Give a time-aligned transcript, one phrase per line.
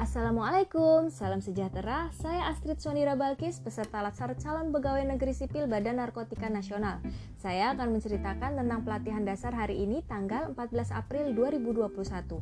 [0.00, 2.08] Assalamualaikum, salam sejahtera.
[2.16, 7.04] Saya Astrid Sonira Balkis, peserta laksar calon pegawai negeri sipil Badan Narkotika Nasional.
[7.36, 12.40] Saya akan menceritakan tentang pelatihan dasar hari ini tanggal 14 April 2021.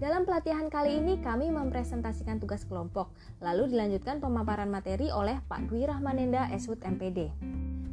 [0.00, 3.12] Dalam pelatihan kali ini kami mempresentasikan tugas kelompok,
[3.44, 7.28] lalu dilanjutkan pemaparan materi oleh Pak Dwi Rahmanenda Eswut MPD.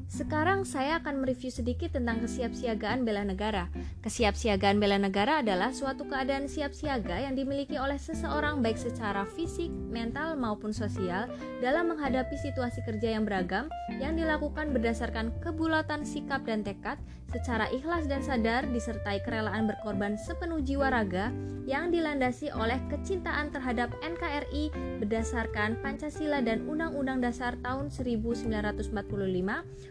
[0.08, 3.72] Sekarang saya akan mereview sedikit tentang kesiapsiagaan bela negara.
[4.04, 9.72] Kesiapsiagaan bela negara adalah suatu keadaan siap siaga yang dimiliki oleh seseorang baik secara fisik,
[9.91, 11.32] mental maupun sosial
[11.63, 16.99] dalam menghadapi situasi kerja yang beragam yang dilakukan berdasarkan kebulatan sikap dan tekad
[17.34, 21.34] secara ikhlas dan sadar disertai kerelaan berkorban sepenuh jiwa raga
[21.66, 24.70] yang dilandasi oleh kecintaan terhadap NKRI
[25.02, 28.94] berdasarkan Pancasila dan Undang-Undang Dasar tahun 1945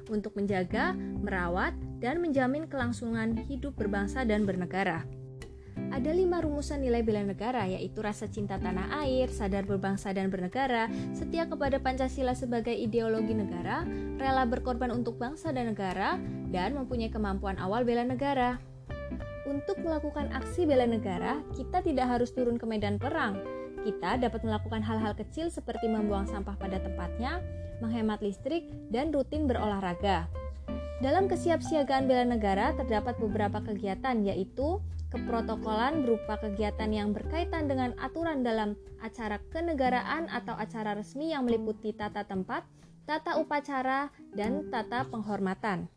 [0.08, 5.02] untuk menjaga, merawat, dan menjamin kelangsungan hidup berbangsa dan bernegara.
[5.90, 10.86] Ada lima rumusan nilai bela negara, yaitu rasa cinta tanah air, sadar berbangsa dan bernegara,
[11.10, 13.82] setia kepada Pancasila sebagai ideologi negara,
[14.20, 16.20] rela berkorban untuk bangsa dan negara,
[16.52, 18.60] dan mempunyai kemampuan awal bela negara.
[19.42, 23.42] Untuk melakukan aksi bela negara, kita tidak harus turun ke medan perang.
[23.82, 27.42] Kita dapat melakukan hal-hal kecil seperti membuang sampah pada tempatnya,
[27.82, 30.30] menghemat listrik, dan rutin berolahraga.
[31.02, 34.78] Dalam kesiapsiagaan bela negara terdapat beberapa kegiatan yaitu
[35.12, 38.72] keprotokolan berupa kegiatan yang berkaitan dengan aturan dalam
[39.04, 42.64] acara kenegaraan atau acara resmi yang meliputi tata tempat,
[43.04, 45.92] tata upacara, dan tata penghormatan.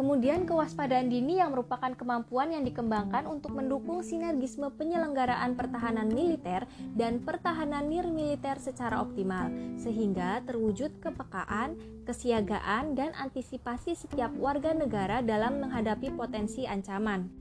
[0.00, 6.64] Kemudian kewaspadaan dini yang merupakan kemampuan yang dikembangkan untuk mendukung sinergisme penyelenggaraan pertahanan militer
[6.96, 11.76] dan pertahanan nirmiliter secara optimal, sehingga terwujud kepekaan,
[12.08, 17.39] kesiagaan, dan antisipasi setiap warga negara dalam menghadapi potensi ancaman.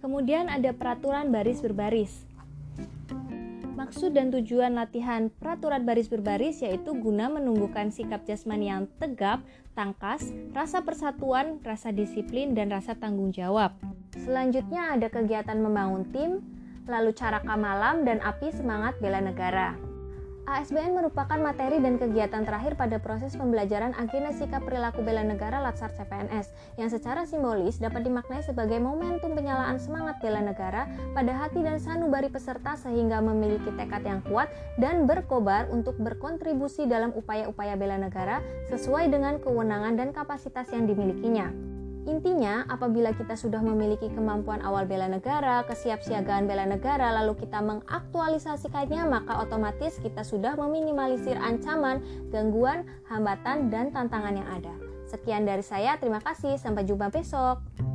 [0.00, 2.24] Kemudian ada peraturan baris berbaris.
[3.76, 10.32] Maksud dan tujuan latihan peraturan baris berbaris yaitu guna menumbuhkan sikap jasmani yang tegap, tangkas,
[10.52, 13.76] rasa persatuan, rasa disiplin, dan rasa tanggung jawab.
[14.16, 16.44] Selanjutnya ada kegiatan membangun tim,
[16.88, 19.89] lalu cara kamalam dan api semangat bela negara.
[20.48, 25.92] ASBN merupakan materi dan kegiatan terakhir pada proses pembelajaran agenda sikap perilaku bela negara Latsar
[25.92, 31.76] CPNS yang secara simbolis dapat dimaknai sebagai momentum penyalaan semangat bela negara pada hati dan
[31.76, 34.48] sanubari peserta sehingga memiliki tekad yang kuat
[34.80, 38.40] dan berkobar untuk berkontribusi dalam upaya-upaya bela negara
[38.72, 41.79] sesuai dengan kewenangan dan kapasitas yang dimilikinya.
[42.08, 49.04] Intinya, apabila kita sudah memiliki kemampuan awal bela negara, kesiapsiagaan bela negara, lalu kita mengaktualisasikannya,
[49.04, 52.00] maka otomatis kita sudah meminimalisir ancaman,
[52.32, 54.72] gangguan, hambatan, dan tantangan yang ada.
[55.04, 56.56] Sekian dari saya, terima kasih.
[56.56, 57.89] Sampai jumpa besok.